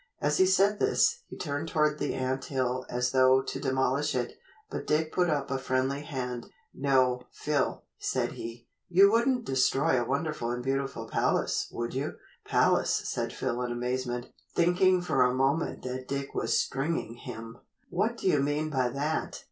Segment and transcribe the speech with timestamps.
[0.19, 4.33] As he said this, he turned toward the ant hill as though to demolish it,
[4.67, 10.07] but Dick put up a friendly hand: "No, Phil," said he, "you wouldn't destroy a
[10.07, 15.83] wonderful and beautiful palace, would you?" "Palace," said Phil in amazement, thinking for a moment
[15.83, 17.59] that Dick was "stringing" him.
[17.91, 19.39] "What do you mean by that?"